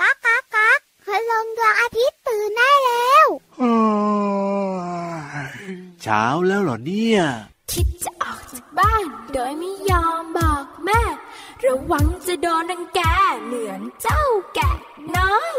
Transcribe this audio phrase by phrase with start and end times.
[0.00, 3.26] ก๊ากก๊ากก๊ากคืลงดวงอาทิตย์ตื่นได้แล้ว
[6.02, 7.20] เช้าแล้วเหรอเนี่ย
[7.72, 11.02] คิดจะออกจากบ้าน โดยไม่ยอมบอกแม่
[11.64, 13.00] ระวังจะโดนรังแก
[13.44, 14.22] เหมือนเจ้า
[14.54, 14.70] แกะ
[15.16, 15.54] น้อย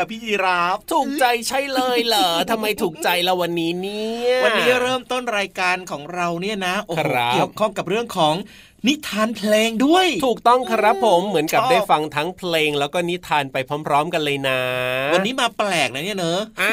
[0.00, 8.34] อะพี่ยีราฟถูกใจใช่เลยเหรอทำไมถูกใจเราวันนี้เนี่ยวันนี้เริ่มต้นรายการของเราเนี่ยนะโอ้โหครับเกี่ยวข้องกับเรื่องของ
[8.88, 14.60] นิทานเพลงด้วย ถูกต้องครับผมเหมือนกับชอบได้ฟังทั้งเพลง แล้วก็นิทานไปพร้อม ๆ กันเลยนะ
[15.14, 16.72] วันนี้มาแปลกนะเนี่ยเนอะอ่า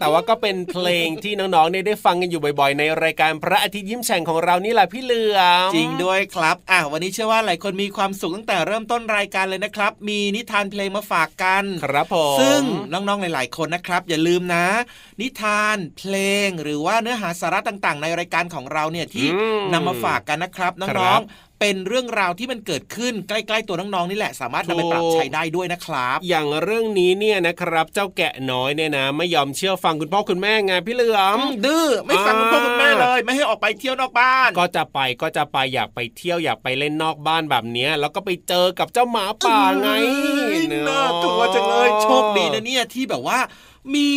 [0.00, 5.38] แต่ว่าก็เป็นเพลงที่น้องๆเนี่ยได้ฟังกันอยู่บ่อยๆ ในรายการพระอาทิตย์ยิ้มแฉ่งของเรานี่แหละพี่เหลือ
[5.68, 14.66] มจริงด้วยครับอะวันนี้เชื่อว่าหลายคนมีความสุขตั้งแต่เริ่มต้นรายการเลยนะครับ มีนิทานเพลงมาฝากกันครับผมซึ่งน้องๆหลายๆคนนะครับ อย่าลืมนะ
[15.20, 16.14] นิทานเพล
[16.46, 39.88] งหรือว่าเนื้อหาสาระต่างๆ ในรายการของเราเนี่ยที่อืมนำมาฝากกันนะครับครัน้องบๆ เป็นเรื่องราวที่มันเกิดขึ้นใกล้ๆตัวน้องๆนี่แหละ สามารถนำไปปรับถูกใช้ได้ด้วยนะครับ อย่างเรื่องนี้เนี่ยนะครับ เจ้าแกะน้อยเนี่ยนะ ไม่ยอมเชื่อฟังคุณพ่อคุณแม่ไงพี่เหลือมอืมดื้อไม่ฟังคุณพ่อคุณแม่เลย ไม่ให้ออกไปเที่ยวนอกบ้าน ก็จะไปก็จะไปอยากไปเที่ยวอยากไปเล่นนอกบ้านแบบเนี้ยแล้วก็ไปเจอกับเจ้าหมาป่าไง
[40.88, 43.38] น่ากลัวจังเลยโชคดีนะเนี่ยที่แบบว่า
[43.94, 44.10] มี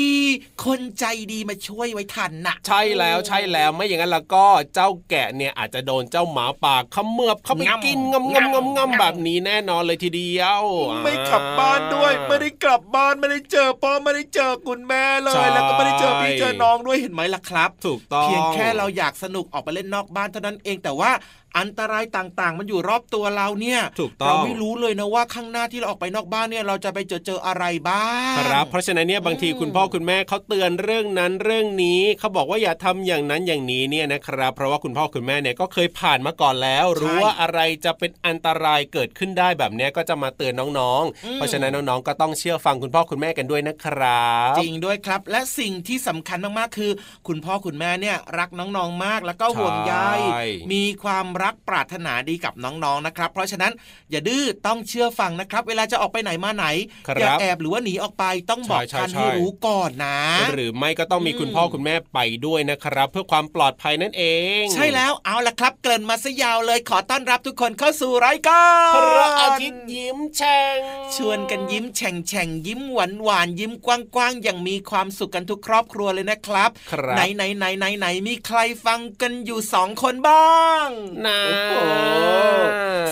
[0.66, 10.64] คนใจดีมาช่วยไว้ทันน่ะ ใช่แล้วใช่แล้วไม่อย่างนั้นแล้วก็เจ้าแกะเนี่ยอาจจะโดนเจ้าหมาป่าเขมือบเข้าไปงำกินงำงำงำงำแบบนี้แน่นอนเลยทีเดียว
[11.04, 21.12] ไม่กลับบ้านด้วย ไม่ได้กลับบ้านไม่ได้เจอพ่อไม่ได้เจอคุณแม่เลย แล้วก็ไม่ได้เจอพี่เจอน้องด้วยเห็นไหมล่ะครับ ถูกต้องเพียงแค่เราอยากสนุกออกไปเล่นนอกบ้านเท่านั้นเองแต่ว่า
[21.58, 46.92] อันตรายต่างๆ มันอยู่รอบตัวเราเนี่ยถูกต้เราองไม่รู้เลยนะว่าข้างหน้าที่เราออกไปนอกบ้านเนี่ยเราจะไปเจอเจออะไรบ้างครับ เพราะฉะนั้นเนี่ยบางทีคุณพ่อคุณแม่เขาเตือนเรื่องนั้นเรื่องนี้เขาบอกว่าอย่าทำอย่างนั้นอย่างนี้เนี่ยนะครับ เพราะว่าคุณพ่อคุณแม่เนี่ยก็เคยผ่านมาก่อนแล้ว รู้ว่าอะไรจะเป็นอันตรายเกิดขึ้นได้แบบเนี้ยก็จะมาเตือนน้องๆ เพราะฉะนั้นน้องๆก็ต้องเชื่อฟังคุณพ่อคุณแม่กันด้วยนะครับ จริงด้วยครับ และสิ่งที่สำคัญมากๆคือ
[47.28, 49.94] คุณพ่อคุณแม่เนี่ยรักน้องๆมาก แล้วก็ห่วงใย
[50.32, 53.72] ใช่มีความรักปรารถนาดีกับน้องๆนะครับ เพราะฉะนั้น
[54.12, 56.66] อย่าดื้อต้องเชื่อฟังนะครับ เวลาจะออกไปไหนมาไหน
[57.08, 60.20] ครับอย่าแอบหรือว่าหนีออกไปต้องบอกใช่กันใช่ให้รู้ก่อนนะ
[60.54, 64.24] หรือไม่ก็ต้องมีอืมคุณพ่อคุณแม่ไปด้วยนะครับ เพื่อความปลอดภัยนั่นเอ
[64.62, 70.78] ง ใช่แล้วเอาละครับ เกริ่นมาซะยาวเลยขอต้อนรับทุกคนเข้าสู่รายการพระอาทิตย์ยิ้มแฉ่ง
[71.16, 73.88] ชวนกันยิ้มแฉ่งแฉ่งยิ้มหวานหวานยิ้มก
[74.18, 80.88] ว้างๆอย่างมีความสุขกันทุกครอบครัวเลยนะครับครับไหนไหนไหนไหนไหนมีใครฟังกันอยู่สองคนบ้าง
[81.26, 81.74] นะโอ้โห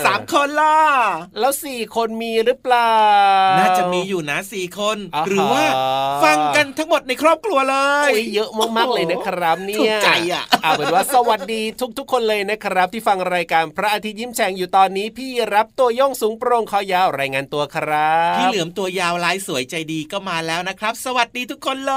[0.04, 0.78] สามคนล่ะ
[1.38, 2.94] แล้วสี่คนมีหรือเปล่า
[3.58, 5.64] น่าจะมีอยู่นะสี่คนอ่าฮะหรือว่า
[6.24, 7.76] ฟังกันทั้งหมดในครอบครัวเล
[8.08, 11.62] ยโอ้ยเยอะมากๆเลยนะครับเนี่ยถูกใจอะเอาเป็นว่าสวัสดี
[11.98, 21.92] ทุกๆ คนเลยนะครับ ที่ฟังรายการพระอาทิตย์ยิ้มแฉ่งอยู่ตอนนี้พี่รับตัวโย่องสูงโปร่งคอยาวรายงานตัวครับพี่เหลือมตัวยาวลายสวยใจดีก็มาแล้วนะครับ สวัสดีทุกคนเล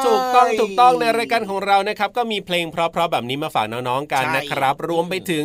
[0.00, 5.44] ยถูกต้องถูกต้องในรายการของเรานะครับ ก็มีเพลงเพราะๆแบบนี้มาฝากน้องๆกันใช่นะครับ รวมไปถึง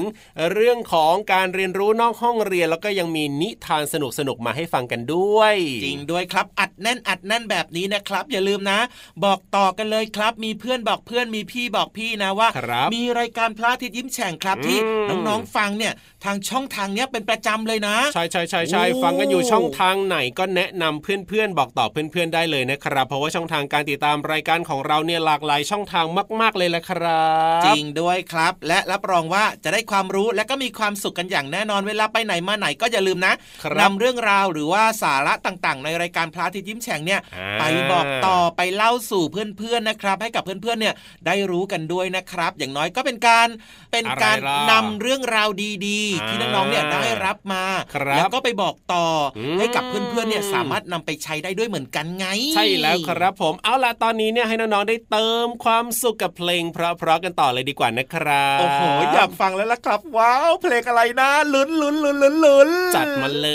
[0.53, 3.95] เรื่องของการเรียนรู้นอกห้องเรียน แล้วก็ยังมีนิทานส
[4.27, 8.79] นุกๆมาให้ฟังกันด้วย จริงด้วยครับอัดแน่นอัดแน่นแบบนี้นะครับ อย่าลืมนะ
[9.23, 14.77] บอกต่อกันเลยครับ มีเพื่อนบอกเพื่อนมีพี่บอกพี่นะว่าครับมีรายการพระอาทิตย์ยิ้มแฉ่งครับที่
[15.09, 15.93] อืมน้องๆฟังเนี่ย
[16.25, 26.05] ทางช่องทางเนี้ยเป็นประจำเลยนะใช่ใช่ใช่ใช่โอ้ฟังกันอยู่ช่องทางไหนก็แนะนำเพื่อนๆบอกต่อเพื่อนๆได้เลยนะครับ เพราะว่าช่องทางการติดตามรายการของเราเนี่ยหลากหลายช่องทาง
[26.41, 27.25] มาก ๆเลยแหละครั
[27.61, 40.95] บ จริงด้วยครับ และรับรองว่าจะได้ความรู้และก็มีความสุขกันอย่างแน่นอนเวลาไปไหนมาไหนก็อย่าลืมนะครับนำเรื่องราวหรือว่าสาระต่างๆ ในรายการพระอาทิตย์ยิ้มแฉ่งเนี่ยอ่าไปบอกต่อไปเล่าสู่เพื่อนๆนะครับ ให้กับเพื่อนๆเนี่ย
[41.27, 43.47] ได้รู้กันด้วยนะครับ อย่างน้อยก็เป็นการ
[43.91, 45.49] เป็นการอะไรล่ะนำเรื่องราว
[45.87, 47.63] ดีๆ ที่น้องๆเนี่ยได้รับมา
[47.95, 49.05] ครับแล้วก็ไปบอกต่อ
[49.37, 52.25] อมให้กับเพื่อนๆเนี่ยสามารถนำไปใช้ได้ด้วยเหมือนกันไง
[52.55, 58.81] ใช่แล้วครับผมเอาล่ะตอนนี้เนี่ยให้น้องๆได้เติมความสุขกับเพลงเพราะๆกันต่อเลยดีกว่านะครับโอ้โห
[59.13, 63.49] อยากฟังแล้วล่ะครับว้าว เพลงอะไรนะลุ้นลุ้นลุ้นลุ้นลุ้นจัดมาเล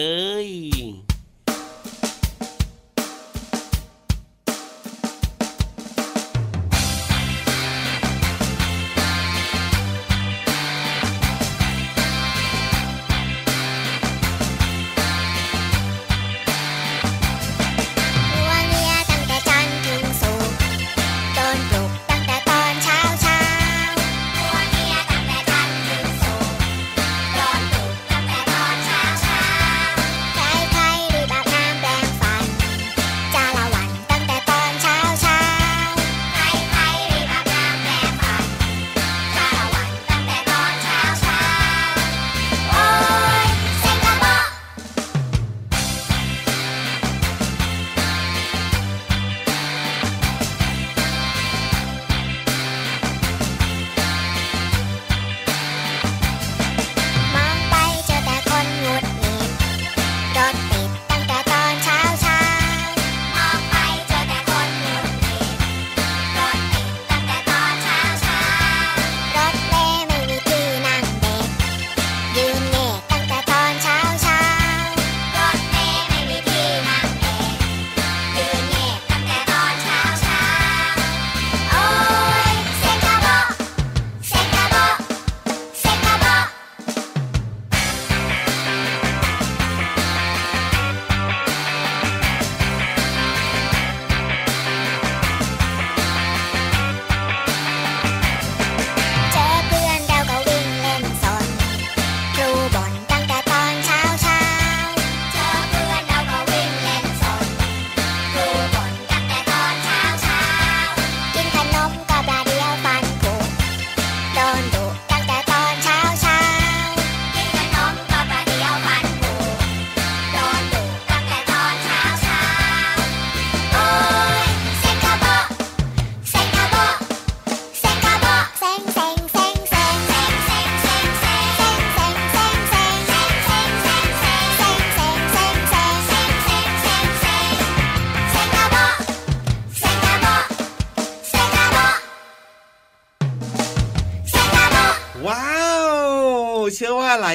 [0.45, 0.47] ย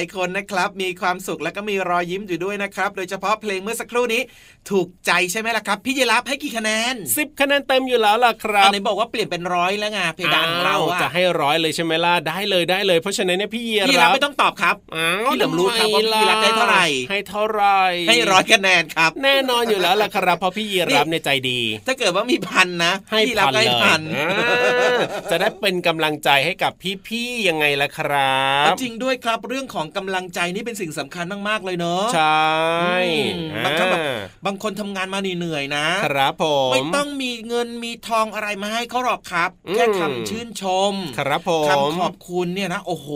[0.06, 4.22] ชื่อว่าหลายคนนะครับ มีความสุขและก็มีรอยยิ้มอยู่ด้วยนะครับ โดยเฉพาะเพลงเมื่อสักครู่นี้
[4.70, 24.30] ถูกใจใช่ไหมล่ะครับ พี่ยีรับให้กี่คะแนนสิบคะแนนเต็มอยู่แล้วล่ะครัอับนไหนบอกว่าเปลี่ยนเป็นร้อยแล้วไงเพดานของเราอ้วอะจะให้ร้อยเลยใช่ไหมล่ะได้เลยได้เลยเพราะฉะนั้นเนี่ยพี่เยียพี่รับไม่ต้องตอบครับอ้าวพี่เหลิมรู้ครับว่าพี่รับได้เท่าไหร่ให้เท่าไหร่ให้ร้อยคะแนนครับ แน่นอนอยู่แล้วล่ะครับเพราะพี่เยียรับในยใจดี ถ้าเกิดว่ามีพันนะให้พี่รับพันก็ให้เลยพันอ่า
[25.30, 26.72] จะได้เป็นกำลังใจให้กับ
[27.06, 32.46] พี่ๆยังไงล่ะครับ จริงด้วยครับเรื่องของกำลังใจนี่เป็นสิ่งสำคัญมากๆเลยเนอะใช่
[33.36, 34.06] อืมบางครั้งแบบ
[34.46, 43.08] บางคนทำงานมาเหนื่อยๆนะครับผมไม่ต้องมีเงินมีทองอะไรมาให้เขาหรอกครับอืมแค่คำชื่นชม ครับผมคำขอบคุณเนี่ยนะโอ้โห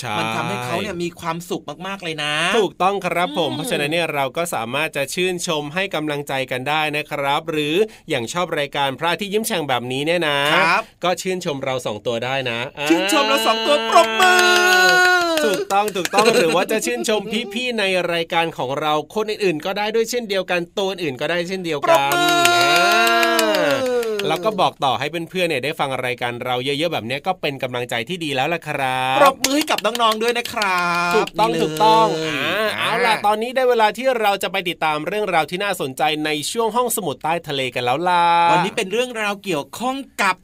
[0.00, 7.74] ใช่มันทำให้เขาเนี่ยมีความสุขมากๆเลยนะ ถูกต้องครับผมอืมเพราะฉะนั้นเนี่ยเราก็สามารถจะชื่นชมให้กำลังใจกันได้นะครับ หรือ
[8.08, 17.20] อย่างชอบรายการพระอาที่ยิ้มแฉ่งแบบนี้เนี่ยนะครับก็ชื่นชมเราสองตัวได้นะ ชื่นชมเราสองตัวปรบมือ ถูกต้องถูกต้องหรือว่าจะชื่นชม
[17.54, 23.96] พี่ๆในรายการของเราคนอื่นๆ ก็ได้ด้วยเช่นเดียวกันตัวอื่นก็ได้เช่นเดียวปรกับนมืออ่า
[24.28, 40.36] แล้วก็บอกต่อให้เพื่อนๆเนี่ยได้ฟังรายการเราเยอะๆแบบเนี้ยก็เป็นกำลังใจที่ดีแล้วล่ะครับปรบมือให้กับน้องๆด้วยนะครับถูกต้องนี่เลยถูกต้องอ่าอ่าเอาล่ะตอนนี้ได้เวลาที่เราจะไปติดตามเรื่องราวที่น่าสนใจในช่วงห้องสมุดใต้ทะเลกันแล้วล่ะวันนี้เป็นเรื่องราวเกี่ยวข้องกับ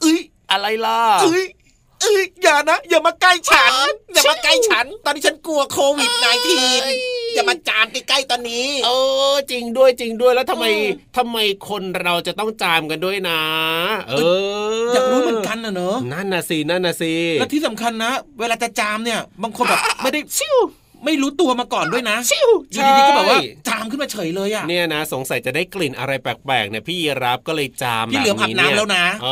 [0.00, 1.44] เอ้ยอะไรล่ะเอ้ย
[2.02, 6.10] เอ้ยอย่านะ อย่ามาใกล้ฉัน อย่ามาใกล้ฉัน ตอนนี้ฉันกลัวโควิด
[6.72, 8.90] -19 อย่ามาจามใกล้ๆตอนนี้เอ
[9.32, 13.40] อจริงด้วยจริงด้วยแล้วทำไมเออทำไมคนเราจะต้องจามกันด้วยนะ
[14.08, 14.14] เอ
[14.82, 20.56] ออยากรู้เหมือนกันนะเนอะนั่นน่ะสินั่นน่ะสิและที่สำคัญนะ เวลาจะจามเนี่ยบางคนแบบไม่ได้ชิว
[21.04, 29.26] ไม่รู้ตัวมาก่อนด้วยนะชิวอยู่ดีๆก็แบบว่าจามขึ้นมาเฉยเลยอะเนี่ยนะ สงสัยจะได้กลิ่นอะไรแปลกๆเนี่ยพี่ยีรับก็เลยจามพี่เหลือมอาบน้ำแล้วนะเอ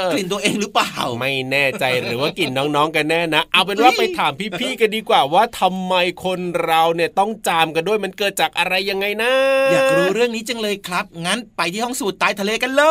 [0.00, 9.32] อกลิ่นตัวเองหรือเปล่า ไม่แน่ใจหรือว่ากลิ่นน้องๆกันแน่นะ เอาเป็นว่าเฮ้ยไปถามพี่ๆกันดีกว่าว่าทำไมคนเราเนี่ยต้องจามกันด้วยมันเกิดจากอะไรยังไงนะ
[9.72, 12.84] อยากรู้เรื่องนี้จังเลยครับ งั้นไปที่ห้องสูตรใต้ทะเลกันเล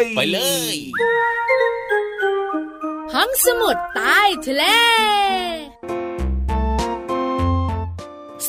[0.00, 0.38] ย ไปเล
[0.74, 0.76] ย
[3.14, 4.64] ห้องสมุดใต้ทะเล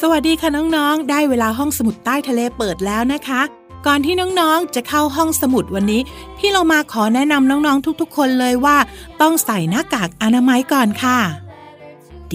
[0.01, 3.41] สวัสดีค่ะน้องๆ ได้เวลาห้องสมุดใต้ทะเลเปิดแล้วนะคะ
[3.85, 6.01] ก่อนที่น้องๆ จะเข้าห้องสมุดวันนี้
[6.37, 8.77] พี่เรามาขอแนะนำน้องๆ ทุกๆ คนเลยว่า
[9.21, 11.19] ต้องใส่หน้ากากอนามัยก่อนค่ะ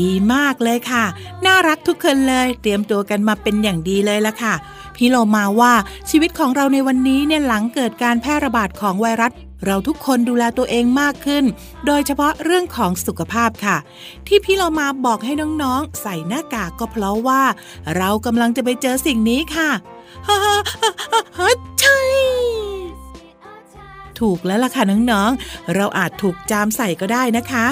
[0.01, 1.05] ดีมากเลยค่ะ
[1.47, 4.55] น่ารักทุกคนเลย เตรียมตัวกันมาเป็นอย่างดีเลยละค่ะ
[4.97, 5.73] พี่เรามาว่า
[6.11, 9.33] ชีวิตของเราในวันนี้เนี่ยหลังเกิดการแพร่ระบาดของไวรัส
[9.67, 11.45] เราทุกคนดูแลตัวเองมากขึ้น
[11.87, 13.77] โดยเฉพาะเรื่องของสุขภาพค่ะ
[14.27, 17.43] ที่พี่เรามาบอกให้น้องๆ ใส่หน้ากากก็เพราะว่า
[17.97, 19.71] เรากำลังจะไปเจอสิ่งนี้ค่ะ
[20.27, 20.57] ฮ่าฮ่า
[21.39, 21.51] ฮ่า
[21.81, 21.99] ใช่
[24.21, 27.67] ถูกแล้วล่ะค่ะน้องๆ เราอาจถูกจามใส่ก็ได้นะคะ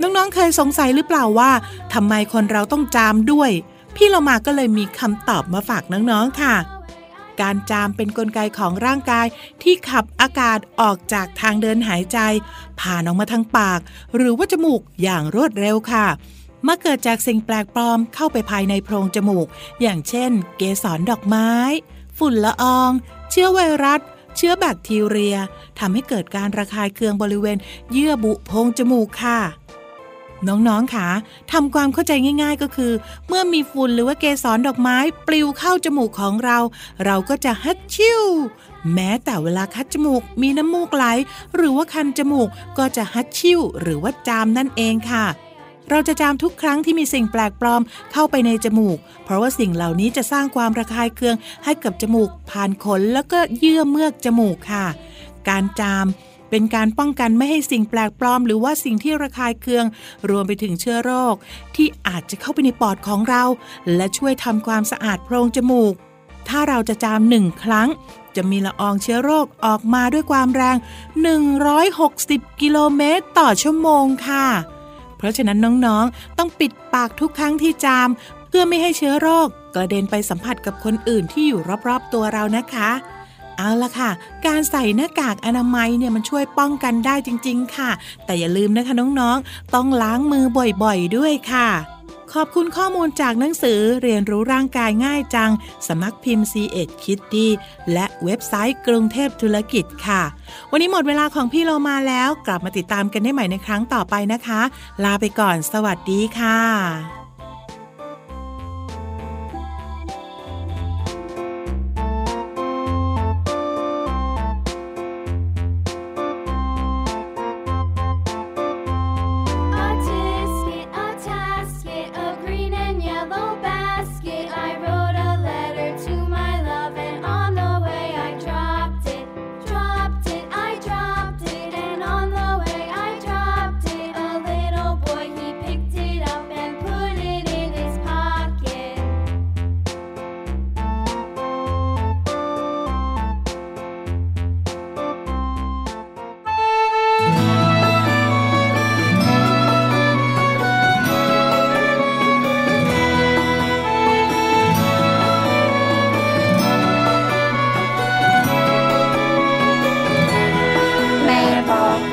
[0.00, 1.50] น้องๆ เคยสงสัยหรือเปล่าว่า
[1.94, 3.50] ทำไมคนเราต้องจามด้วย
[3.96, 6.54] พี่เรามาก็เลยมีคำตอบมาฝากน้องๆ ค่ะ
[7.40, 9.26] การจามเป็นนกลไกของร่างกาย
[9.62, 12.18] ที่ขับอากาศออกจากทางเดินหายใจ
[12.80, 13.80] ผ่านออกมาทางปาก
[14.16, 16.06] หรือว่าจมูกอย่างรวดเร็วค่ะ
[16.66, 19.46] มื่อเกิดจากสิ่งแปลกปลอมเข้าไปภายในโพรงจมูก
[19.82, 21.50] อย่างเช่น เกสรดอกไม้
[22.18, 22.90] ฝุ่นละออง
[23.30, 24.00] เชื้อไวรัส
[24.36, 25.36] เชื้อแบคทีเรีย
[25.78, 27.58] ทำให้เกิดการระคายเคืองบริเวณ
[27.92, 29.38] เยื่อบุโพรงจมูกค่ะ
[30.48, 31.08] น้องๆค่ะ
[31.52, 32.12] ทำความเข้าใจ
[32.42, 32.92] ง่าย ๆ ก็คือ
[33.28, 36.58] เมื่อมีฝุ่นหรือว่าเกสรดอกไม้ปลิวเข้าจมูกของเรา
[37.04, 38.22] เราก็จะฮัดชิว
[38.94, 41.04] แม้แต่เวลาคัดจมูกมีน้ำมูกไหล
[41.56, 45.26] หรือว่าคันจมูกก็จะฮัดชิวหรือว่าจามนั่นเองค่ะ
[45.90, 54.86] เราจะจามทุกครั้งที่มีสิ่งแปลกปลอมเข้าไปในจมูก เพราะว่าสิ่งเหล่านี้จะสร้างความระคายเคืองให้กับจมูกผ่านขนแล้วก็เยื่อเมือกจมูกค่ะ
[55.48, 56.06] การจาม
[56.50, 59.84] เป็นการป้องกันไม่ให้สิ่งแปลกปลอม หรือว่าสิ่งที่ระคายเคือง
[60.30, 61.34] รวมไปถึงเชื้อโรค
[61.76, 63.42] ที่อาจจะเข้าไปในปอดของเรา
[63.96, 65.94] และช่วยทำความสะอาดโพรงจมูก
[66.48, 67.88] ถ้าเราจะจามหนึ่งครั้ง
[68.36, 70.76] จะมีละอองเชื้อโรคออกมาด้วยความแรง
[71.48, 74.46] 160 กิโลเมตรต่อชั่วโมงค่ะ
[75.16, 78.08] เพราะฉะนั้นน้องๆ ต้องปิดปากทุกครั้งที่จาม
[78.48, 82.90] เพื่อไม่ให้เชื้อโรคกระเด็นไปสัมผัสกับคนอื่นที่อยู่รอบๆตัวเรานะคะ
[83.56, 84.10] เอาละค่ะ
[84.46, 87.90] การใส่หน้ากากอนามัยเนี่ยมันช่วยป้องกันได้จริง ๆ ค่ะ
[88.24, 90.44] แต่อย่าลืมนะคะน้องๆ ต้องล้างมือ
[90.82, 91.68] บ่อยๆ ด้วยค่ะ
[92.34, 95.50] ขอบคุณข้อมูลจากหนังสือเรียนรู้ร่างกายง่ายจัง
[95.86, 97.48] สำนักพิมพ์ C ีเอ็ดคิดดี
[97.92, 100.22] และเว็บไซต์กรุงเทพธุรกิจค่ะ
[100.70, 104.60] วันนี้หมดเวลาของพี่เรามาแล้ว กลับมาติดตามกันได้ใหม่ในครั้งต่อไปนะคะ
[105.04, 107.15] ลาไปก่อน สวัสดีค่ะ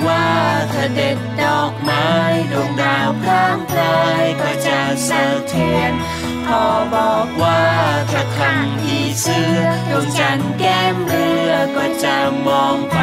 [0.08, 0.28] ว่า
[0.74, 2.08] ถ้าเด็ดดอกไม้
[2.52, 5.94] ดวงดาวพร่างพลายก็จะสะเทียน
[6.46, 6.64] พ่อ
[6.96, 7.64] บอกว่า
[8.12, 12.18] ถ้าคำผีเสื้อดวงจันทร์แก้มเรือก็จะ
[12.48, 13.00] มองไป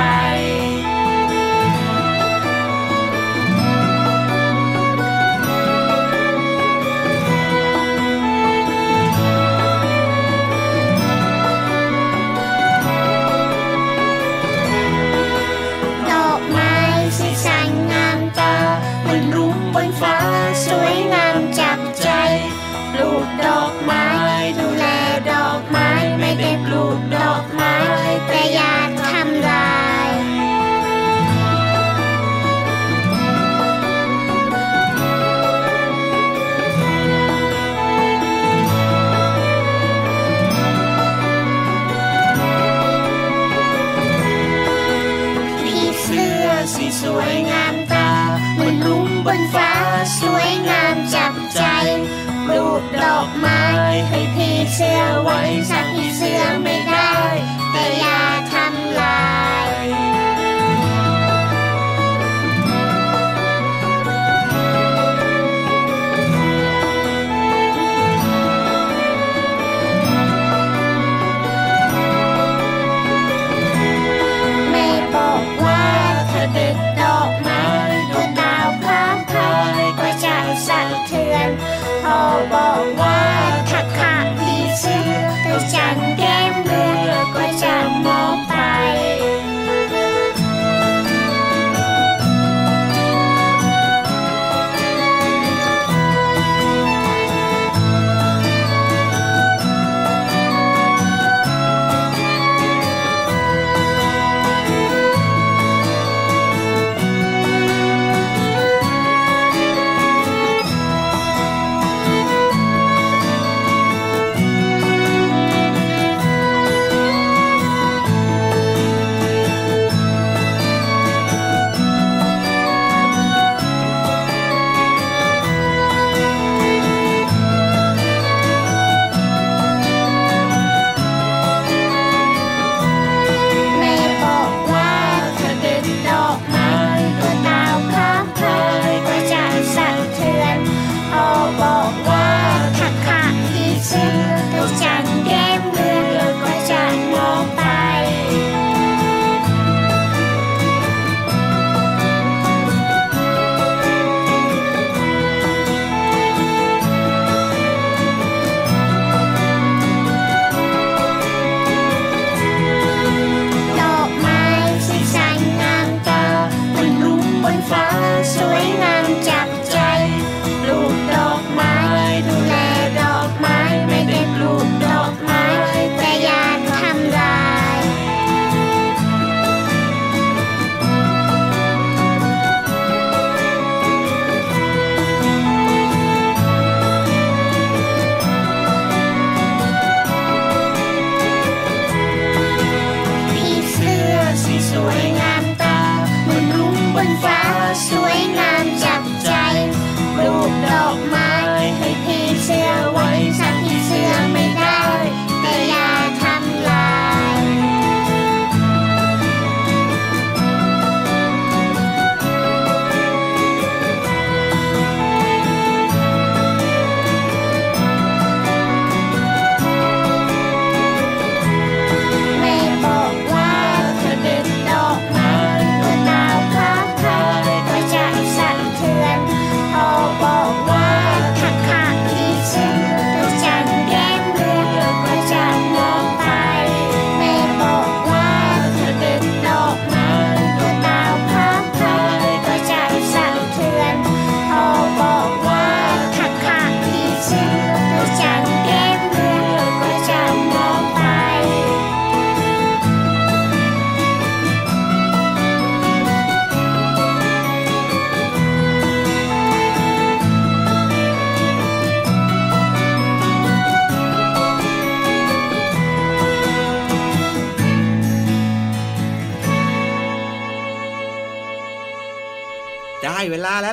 [53.21, 53.63] อกไม้
[54.09, 56.90] ให้พี่เสื้อไว้สักผีเสื้อไม่ได้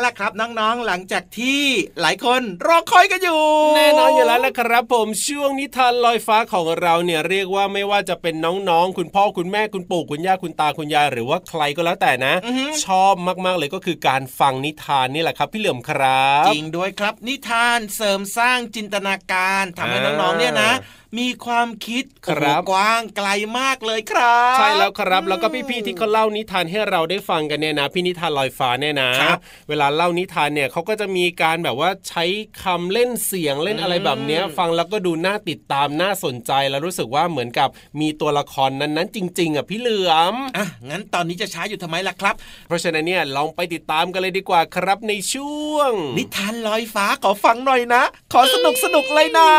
[0.07, 1.63] ล่ะครับน้องๆหลังจากที่
[2.01, 3.41] หลายคนรอคอยกันอยู่
[3.75, 8.35] แน่นอนอยู่แล้วละครับ ผมช่วงนิทานลอยฟ้าของเราเนี่ยเรียกว่าไม่ว่าจะเป็น
[8.69, 13.13] น้องๆ คุณพ่อคุณแม่คุณปู่คุณย่าคุณตาคุณยายหรือว่าใครก็แล้วแต่นะอือฮึชอบ
[13.45, 20.71] มากๆเลยก็คือการฟังนิทานนี่แหละครับ พี่เหลื่อมครับ จริงด้วยครับนิทานเสริมสร้างจินตนาการทำให้อ่าน้องๆเนี่ยนะ
[21.17, 29.37] มีความคิดครับโอ้โหกว้างไกลมากเลยครับ ใช่แล้วครับ แล้วก็พี่ๆที่เขาเล่านิทานให้เราได้ฟังกันเนี่ยนะพี่นิทานลอยฟ้าเนี่ยนะครับ
[29.69, 32.25] เวลาเล่านิทานเนี่ยเขาก็จะมีการแบบว่าใช้
[32.63, 37.69] คำเล่นเสียงเล่นอะไรแบบเนี้ยอืมฟังแล้วก็ดูน่าติดตามน่าสนใจแล้วรู้สึกว่าเหมือนกับ
[38.01, 42.35] มีตัวละครนั้นๆ จริง ๆอะพี่เหลือมอะงั้นตอนนี้จะช้าอยู่ทำไมล่ะครับ
[42.67, 49.49] เพราะฉะนั้นเนี่ยลองไปติดตามกันเลยดีกว่าครับในช่วง นิทานลอยฟ้าขอฟังหน่อยนะ ขอสนุกสนุกเลยนะ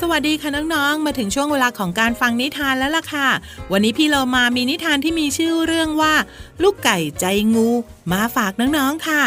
[0.00, 3.28] สวัสดีค่ะน้องๆ มาถึงช่วงเวลาของการฟังนิทานแล้วล่ะค่ะ
[3.72, 6.14] วันนี้พี่เรามามีนิทานที่มีชื่อเรื่องว่า
[6.62, 7.68] ลูกไก่ใจงู
[8.12, 9.22] มาฝากน้องๆค่ะ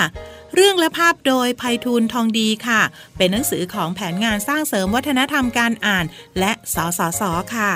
[0.56, 2.82] เรื่องและภาพโดยภัยทูลทองดีค่ะ
[3.18, 6.06] เป็นหนังสือของแผนงานสร้างเสริมวัฒนธรรมการอ่าน
[6.40, 7.22] และสสส
[7.56, 7.72] ค่ะ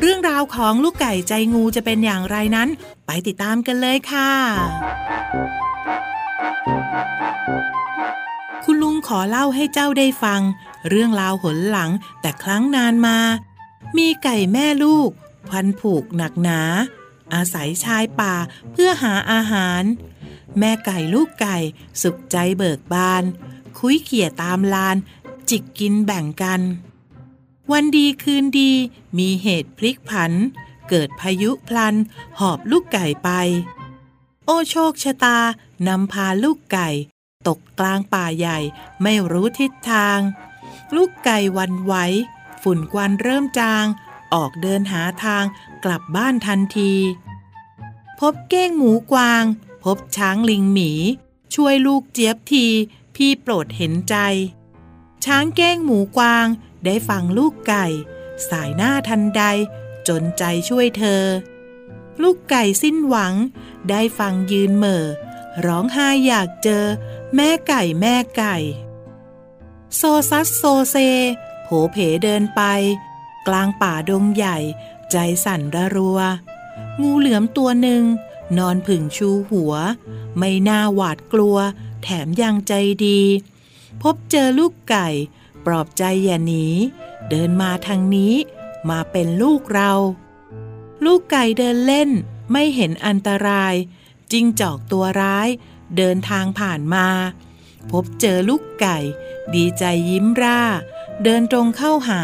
[0.00, 2.68] เรื่องราวของลูกไก่ใจงูจะเป็นอย่างไรนั้น
[3.06, 4.30] ไปติดตามกันเลยค่ะ
[8.64, 10.40] คุณลุงขอเล่าให้เจ้าได้ฟัง
[10.88, 13.18] เรื่องราวหนหลังแต่ครั้งนานมา
[13.96, 15.10] มีไก่แม่ลูก
[15.50, 16.60] พันผูกหนักหนา
[17.34, 18.34] อาศัยชายป่า
[18.72, 19.82] เพื่อหาอาหาร
[20.58, 21.56] แม่ไก่ลูกไก่
[22.02, 23.24] สุขใจเบิกบาน
[23.78, 24.96] คุยเขี่ยตามลาน
[25.50, 26.60] จิกกินแบ่งกัน
[27.72, 28.72] วันดีคืนดี
[29.18, 30.32] มีเหตุพลิกผัน
[30.88, 31.94] เกิดพายุพลัน
[32.38, 33.30] หอบลูกไก่ไป
[34.44, 35.38] โอโชคชะตา
[35.88, 36.88] นำพาลูกไก่
[37.48, 38.58] ตกกลางป่าใหญ่
[39.02, 40.18] ไม่รู้ทิศทาง
[40.94, 41.94] ลูกไก่วันไหว
[42.62, 43.84] ฝุ่นควันเริ่มจาง
[44.34, 45.44] ออกเดินหาทาง
[45.84, 46.92] กลับบ้านทันที
[48.20, 49.44] พบเก้งหมูกวาง
[49.84, 50.90] พบช้างลิงหมี
[51.54, 52.66] ช่วยลูกเจี๊ยบที
[53.14, 54.16] พี่โปรดเห็นใจ
[55.24, 56.46] ช้างเก้งหมูกวาง
[56.84, 57.86] ได้ฟังลูกไก่
[58.50, 59.42] สายหน้าทันใด
[60.08, 61.24] จนใจช่วยเธอ
[62.22, 63.34] ลูกไก่สิ้นหวัง
[63.90, 65.04] ได้ฟังยืนเหม่อ
[65.66, 66.84] ร้องไห้อยากเจอ
[67.34, 68.56] แม่ไก่แม่ไก่
[69.96, 70.96] โซซัสโซเซ
[71.64, 72.62] โผเพเดินไป
[73.48, 74.58] กลางป่าดงใหญ่
[75.10, 76.18] ใจสั่นระรัว
[77.00, 78.02] งูเหลือมตัวหนึ่ง
[78.58, 79.74] นอนผึ่งชูหัว
[80.38, 81.56] ไม่น่าหวาดกลัว
[82.02, 82.72] แถมยังใจ
[83.06, 83.20] ดี
[84.02, 85.08] พบเจอลูกไก่
[85.66, 86.66] ปลอบใจอย่าหนี
[87.30, 88.34] เดินมาทางนี้
[88.90, 89.92] มาเป็นลูกเรา
[91.04, 92.10] ลูกไก่เดินเล่น
[92.52, 93.74] ไม่เห็นอันตราย
[94.32, 95.48] จิงจอกตัวร้าย
[95.96, 97.06] เดินทางผ่านมา
[97.90, 98.98] พบเจอลูกไก่
[99.54, 100.60] ดีใจยิ้มร่า
[101.22, 102.20] เดินตรงเข้าหา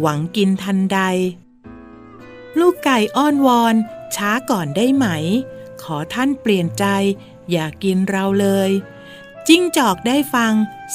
[0.00, 0.98] หวังกินทันใด
[2.58, 3.74] ลูกไก่อ้อนวอน
[4.14, 5.06] ช้าก่อนได้ไหม
[5.82, 6.86] ขอท่านเปลี่ยนใจ
[7.50, 8.70] อย่ากินเราเลย
[9.48, 10.52] จิ้งจอกได้ฟัง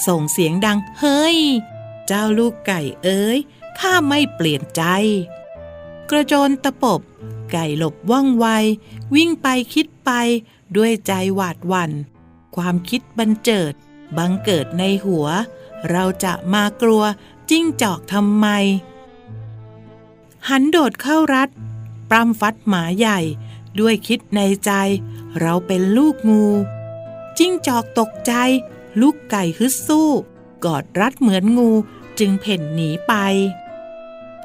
[0.07, 1.37] ส่งเสียงดัง เฮ้ย
[2.07, 3.37] เจ้าลูกไก่เอ้ย
[3.79, 4.83] ข้าไม่เปลี่ยนใจ
[6.09, 7.01] กระโจนตะปบ
[7.51, 8.47] ไก่หลบว่องไว
[9.15, 10.11] วิ่งไปคิดไป
[10.75, 11.91] ด้วยใจหวาดหวัน่น
[12.55, 13.73] ความคิดบันเจิด
[14.17, 15.27] บังเกิดในหัว
[15.89, 17.03] เราจะมากลัว
[17.49, 18.47] จิ้งจอกทำไม
[20.49, 21.49] หันโดดเข้ารัด
[22.09, 23.19] ปล้ำฟัดหมาใหญ่
[23.79, 24.71] ด้วยคิดในใจ
[25.39, 26.45] เราเป็นลูกงู
[27.37, 28.33] จิ้งจอกตกใจ
[29.01, 30.09] ลูกไก่ฮึดสู้
[30.65, 31.71] กอดรัดเหมือนงู
[32.19, 33.13] จึงเพ่นหนีไป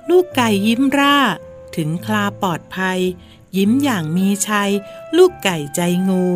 [0.09, 1.19] ลูกไก่ยิ้มร่า
[1.77, 3.01] ถึงคลาปลอดภัย
[3.57, 4.71] ยิ้มอย่างมีชัย
[5.17, 6.27] ลูกไก่ใจงู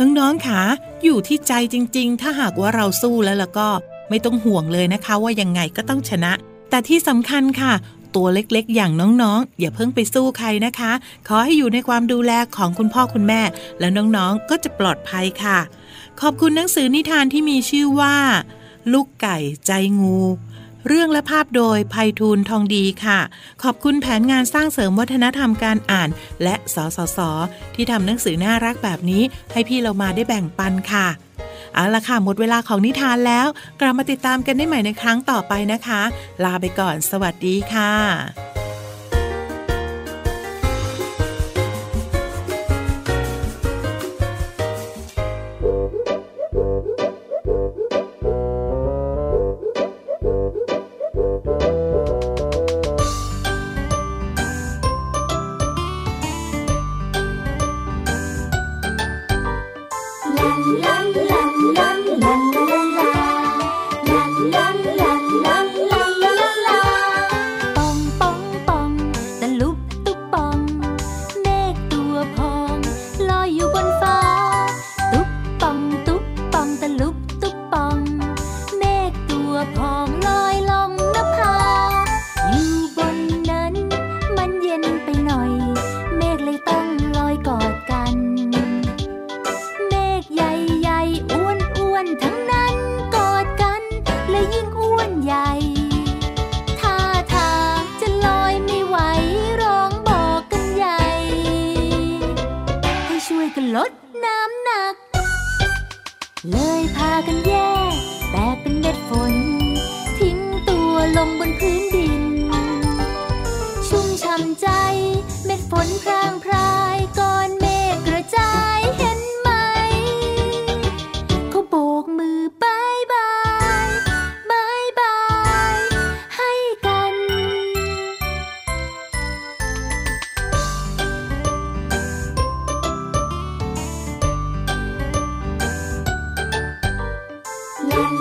[0.00, 0.62] น้องๆค่ะ
[1.04, 3.68] อยู่ที่ใจจริง ๆ ถ้าหากว่าเราสู้แล้วแล้วก็
[4.10, 6.32] ไม่ต้องห่วงเลยนะคะ ว่ายังไงก็ต้องชนะ
[6.70, 7.72] แต่ที่สำคัญค่ะ
[8.14, 10.92] ตัวเล็กๆ อย่างน้องๆ อย่าเพิ่งไปสู้ใครนะคะ
[11.28, 13.40] ขอให้อยู่ในความดูแลของคุณพ่อคุณแม่
[13.78, 15.58] แล้วน้องๆก็จะปลอดภัยค่ะ
[16.20, 18.16] ขอบคุณหนังสือนิทานที่มีชื่อว่า
[18.92, 20.18] ลูกไก่ใจงู
[20.86, 23.20] เรื่องและภาพโดยภัยทูลทองดีค่ะ
[23.62, 26.08] ขอบคุณแผนงานสร้างเสริมวัฒนธรรมการอ่าน
[26.42, 27.18] และสสส
[27.74, 31.08] ที่ทำหนังสือน่ารักแบบนี้ ให้พี่เรามาได้แบ่งปันค่ะ
[31.74, 33.46] เอาละค่ะ หมดเวลาของนิทานแล้ว
[33.80, 36.02] กลับมาติดตามกันได้ใหม่ในครั้งต่อไปนะคะ
[36.44, 38.61] ลาไปก่อน สวัสดีค่ะ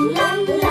[0.10, 0.71] la la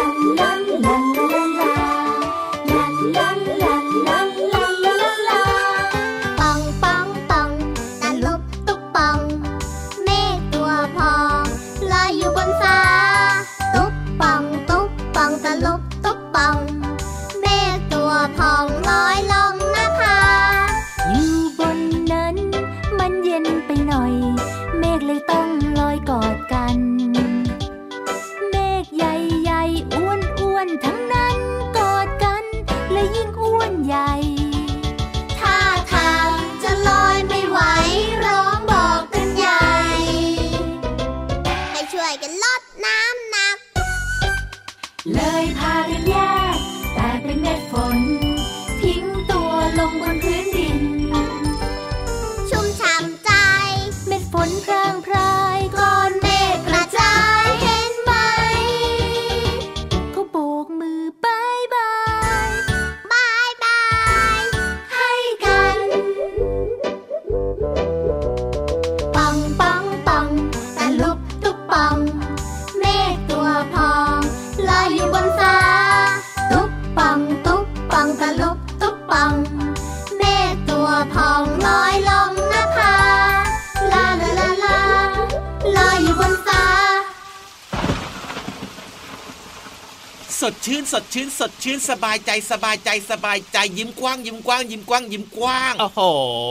[90.92, 96.00] สดชื่นสดชื่นสดชื่นสบายใจสบายใจสบายใจยิ้มกว้าง ยิ้มกว้าง ยิ้มกว้าง ยิ้มกว้างโอ้โห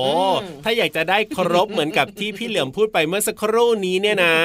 [0.06, 4.36] อืมถ้าอยากจะได้ครบเหมือนกับที่พี่เหลือมพูดไปเมื่อสักครู่นี้เนี่ยนะ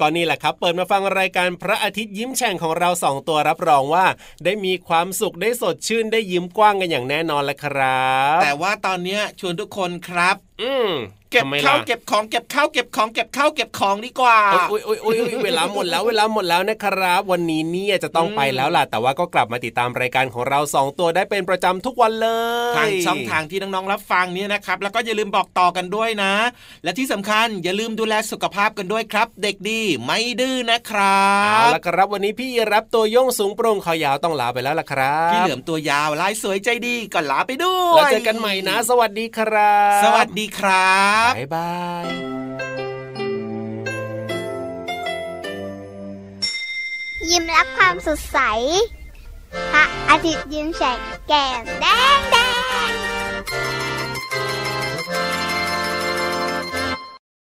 [0.00, 4.06] ก็นี่แหละครับ เปิดมาฟังรายการพระอาทิตย์ยิ้มแฉ่งของเราสองตัวรับรองว่า
[4.44, 10.90] ได้มีความสุขได้สดชื่นได้ยิ้มกว้างกันอย่างแน่นอนแหละครับ แต่ว่าตอนเนี้ยชวนทุกคนครับ อืม
[11.32, 22.28] เก็บทำไมข้าวล่ะเก็บของเก็บข้าวเก็บของเก็บข้าวเก็บของดีกว่าโอ้ยโอ้ยโอ้ยโอ้ยเวลาหมดแล้วเวลาหมดแล้วนะครับ วันนี้เนี่ยจะต้องไปแล้วล่ะแต่ว่าก็กลับมาติดตามรายการของเราสองตัวได้เป็นประจำทุกวันเล
[22.72, 26.32] ยทางช่องทางที่น้องๆรับฟังเนี่ยนะครับ แล้วก็อย่าลืมบอกต่อกันด้วยนะ
[26.84, 42.04] และที่สำคัญอย่าลืมดูแลสุขภาพกันด้วยครับ เด็กดีไม่ดื้อนะครัเอาบละครับวันนี้พี่รับตัวโย่งสูงโปร่งคอยาวต้องลาไปแล้วล่ะครับพี่เหลือมตัวยาวลายสวยใจดีก็ลาไปด้วยแล้วเจอกันใหม่นะ สวัสดีครับ สวัสดีครับ บ๊ายบาย
[47.30, 48.38] ยิ้มรับความสดใส
[49.72, 51.86] พระอาทิตย์ยิ้มแฉกแก้มแด
[52.16, 52.36] งแด
[52.88, 52.90] ง